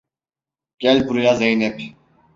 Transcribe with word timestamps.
Gel 0.79 1.07
buraya 1.09 1.35
Zeynep… 1.35 1.79